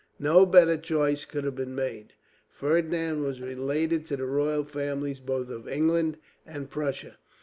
No 0.17 0.47
better 0.47 0.77
choice 0.77 1.25
could 1.25 1.43
have 1.43 1.53
been 1.53 1.75
made. 1.75 2.13
Ferdinand 2.49 3.21
was 3.21 3.39
related 3.39 4.03
to 4.07 4.17
the 4.17 4.25
royal 4.25 4.63
families 4.63 5.19
both 5.19 5.49
of 5.49 5.67
England 5.69 6.17
and 6.43 6.71
Prussia. 6.71 7.17